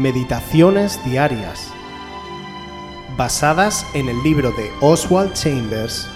[0.00, 1.70] Meditaciones Diarias,
[3.18, 6.08] basadas en el libro de Oswald Chambers,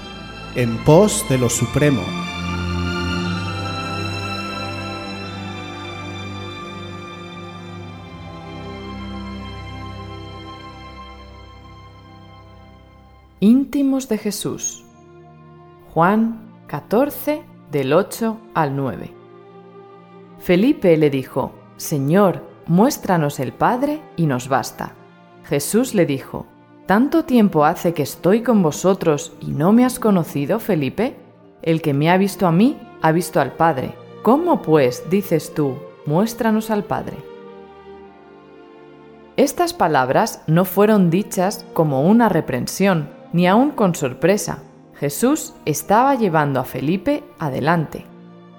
[0.55, 2.01] En pos de lo Supremo.
[13.41, 14.83] Íntimos de Jesús.
[15.93, 19.13] Juan 14 del 8 al 9.
[20.39, 24.93] Felipe le dijo, Señor, muéstranos el Padre y nos basta.
[25.45, 26.47] Jesús le dijo,
[26.87, 31.17] ¿Tanto tiempo hace que estoy con vosotros y no me has conocido, Felipe?
[31.63, 33.95] El que me ha visto a mí, ha visto al Padre.
[34.23, 37.17] ¿Cómo pues dices tú, muéstranos al Padre?
[39.37, 44.63] Estas palabras no fueron dichas como una reprensión, ni aun con sorpresa.
[44.95, 48.07] Jesús estaba llevando a Felipe adelante.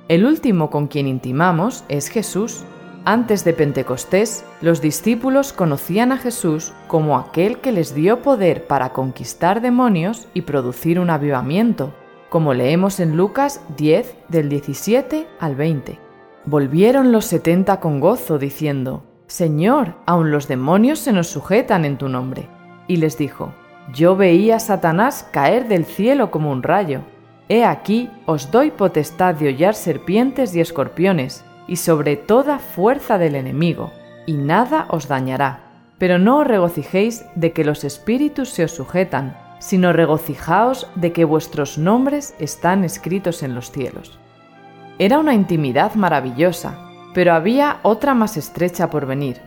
[0.08, 2.66] El último con quien intimamos es Jesús,
[3.06, 8.90] antes de Pentecostés, los discípulos conocían a Jesús como aquel que les dio poder para
[8.90, 11.94] conquistar demonios y producir un avivamiento,
[12.30, 16.00] como leemos en Lucas 10 del 17 al 20.
[16.46, 22.10] Volvieron los setenta con gozo, diciendo, Señor, aun los demonios se nos sujetan en tu
[22.10, 22.48] nombre.
[22.88, 23.54] Y les dijo,
[23.94, 27.02] Yo veía a Satanás caer del cielo como un rayo.
[27.50, 33.36] He aquí, os doy potestad de hollar serpientes y escorpiones, y sobre toda fuerza del
[33.36, 33.92] enemigo,
[34.26, 35.62] y nada os dañará.
[35.98, 41.26] Pero no os regocijéis de que los espíritus se os sujetan, sino regocijaos de que
[41.26, 44.20] vuestros nombres están escritos en los cielos.
[45.00, 46.78] Era una intimidad maravillosa,
[47.14, 49.42] pero había otra más estrecha por venir.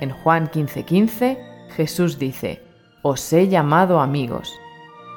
[0.00, 1.38] En Juan 15:15
[1.70, 2.62] Jesús dice,
[3.02, 4.52] Os he llamado amigos.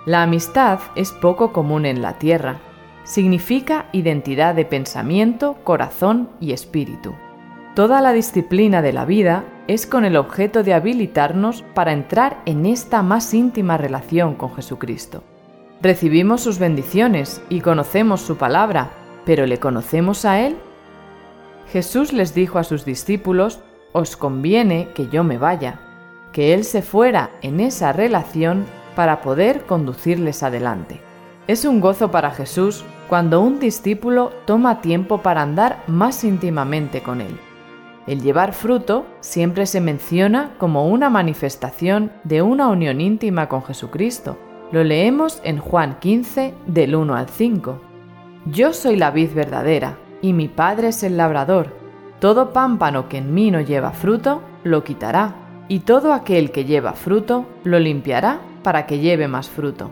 [0.06, 2.60] La amistad es poco común en la tierra,
[3.08, 7.16] significa identidad de pensamiento, corazón y espíritu.
[7.74, 12.66] Toda la disciplina de la vida es con el objeto de habilitarnos para entrar en
[12.66, 15.24] esta más íntima relación con Jesucristo.
[15.82, 18.92] Recibimos sus bendiciones y conocemos su palabra,
[19.26, 20.58] pero ¿le conocemos a Él?
[21.72, 23.62] Jesús les dijo a sus discípulos,
[23.94, 25.80] os conviene que yo me vaya,
[26.34, 31.00] que Él se fuera en esa relación para poder conducirles adelante.
[31.48, 37.22] Es un gozo para Jesús cuando un discípulo toma tiempo para andar más íntimamente con
[37.22, 37.40] Él.
[38.06, 44.38] El llevar fruto siempre se menciona como una manifestación de una unión íntima con Jesucristo.
[44.72, 47.82] Lo leemos en Juan 15 del 1 al 5.
[48.46, 51.76] Yo soy la vid verdadera, y mi Padre es el labrador.
[52.20, 55.36] Todo pámpano que en mí no lleva fruto, lo quitará,
[55.68, 59.92] y todo aquel que lleva fruto, lo limpiará para que lleve más fruto.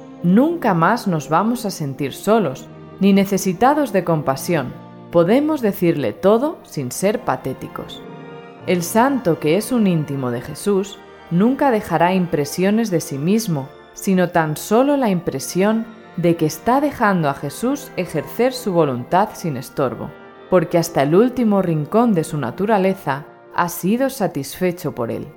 [0.23, 2.67] nunca más nos vamos a sentir solos,
[2.99, 4.73] ni necesitados de compasión.
[5.11, 8.01] Podemos decirle todo sin ser patéticos.
[8.67, 10.99] El santo que es un íntimo de Jesús
[11.31, 15.85] nunca dejará impresiones de sí mismo, sino tan solo la impresión
[16.17, 20.11] de que está dejando a Jesús ejercer su voluntad sin estorbo,
[20.49, 25.27] porque hasta el último rincón de su naturaleza ha sido satisfecho por él.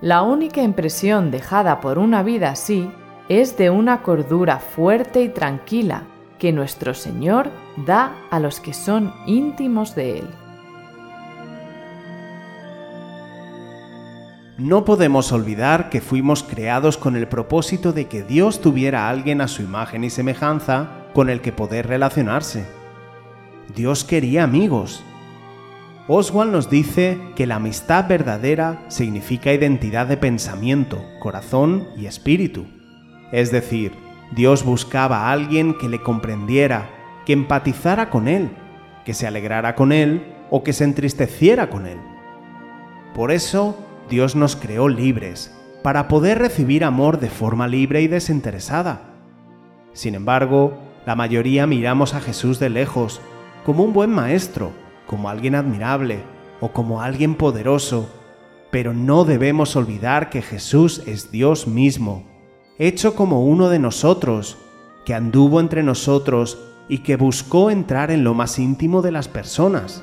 [0.00, 2.90] La única impresión dejada por una vida así
[3.28, 6.04] es de una cordura fuerte y tranquila
[6.38, 7.50] que nuestro Señor
[7.84, 10.28] da a los que son íntimos de Él.
[14.56, 19.40] No podemos olvidar que fuimos creados con el propósito de que Dios tuviera a alguien
[19.40, 22.66] a su imagen y semejanza con el que poder relacionarse.
[23.74, 25.02] Dios quería amigos.
[26.08, 32.66] Oswald nos dice que la amistad verdadera significa identidad de pensamiento, corazón y espíritu.
[33.32, 33.92] Es decir,
[34.30, 36.90] Dios buscaba a alguien que le comprendiera,
[37.26, 38.50] que empatizara con él,
[39.04, 41.98] que se alegrara con él o que se entristeciera con él.
[43.14, 43.76] Por eso,
[44.08, 49.14] Dios nos creó libres, para poder recibir amor de forma libre y desinteresada.
[49.92, 53.20] Sin embargo, la mayoría miramos a Jesús de lejos,
[53.64, 54.72] como un buen maestro,
[55.06, 56.20] como alguien admirable
[56.60, 58.10] o como alguien poderoso,
[58.70, 62.24] pero no debemos olvidar que Jesús es Dios mismo
[62.78, 64.56] hecho como uno de nosotros,
[65.04, 66.58] que anduvo entre nosotros
[66.88, 70.02] y que buscó entrar en lo más íntimo de las personas.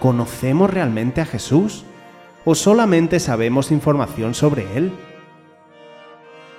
[0.00, 1.84] ¿Conocemos realmente a Jesús?
[2.44, 4.92] ¿O solamente sabemos información sobre Él?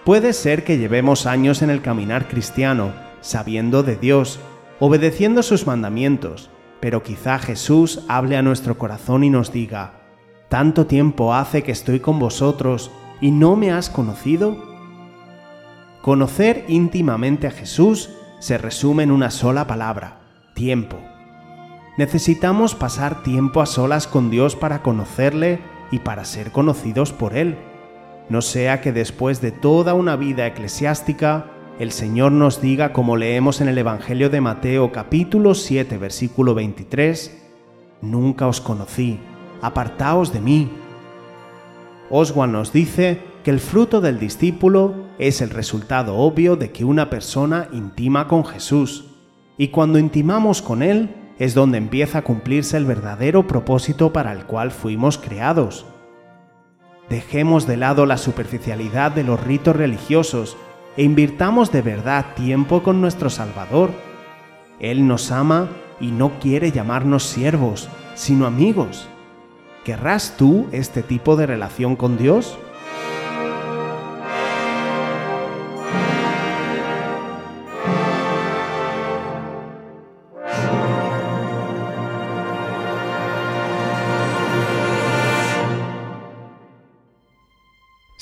[0.03, 4.39] Puede ser que llevemos años en el caminar cristiano, sabiendo de Dios,
[4.79, 6.49] obedeciendo sus mandamientos,
[6.79, 10.01] pero quizá Jesús hable a nuestro corazón y nos diga,
[10.49, 12.91] ¿tanto tiempo hace que estoy con vosotros
[13.21, 14.74] y no me has conocido?
[16.05, 20.19] Conocer íntimamente a Jesús se resume en una sola palabra,
[20.53, 20.97] tiempo.
[21.97, 27.57] Necesitamos pasar tiempo a solas con Dios para conocerle y para ser conocidos por Él.
[28.29, 31.47] No sea que después de toda una vida eclesiástica,
[31.79, 37.35] el Señor nos diga, como leemos en el Evangelio de Mateo capítulo 7 versículo 23,
[38.03, 39.19] Nunca os conocí,
[39.59, 40.71] apartaos de mí.
[42.11, 47.11] Oswald nos dice que el fruto del discípulo es el resultado obvio de que una
[47.11, 49.05] persona intima con Jesús,
[49.55, 54.45] y cuando intimamos con Él es donde empieza a cumplirse el verdadero propósito para el
[54.45, 55.85] cual fuimos creados.
[57.07, 60.57] Dejemos de lado la superficialidad de los ritos religiosos
[60.97, 63.91] e invirtamos de verdad tiempo con nuestro Salvador.
[64.79, 65.69] Él nos ama
[66.01, 69.07] y no quiere llamarnos siervos, sino amigos.
[69.83, 72.57] ¿Querrás tú este tipo de relación con Dios?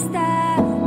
[0.00, 0.16] tu corazón.
[0.16, 0.79] Quiero estar